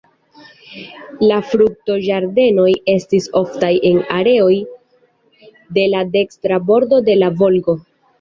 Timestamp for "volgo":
7.43-7.77